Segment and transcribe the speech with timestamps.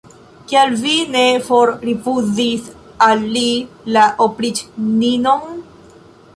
[0.51, 2.73] Kial vi ne forrifuzis
[3.09, 3.45] al li
[3.99, 5.65] la opriĉnino'n?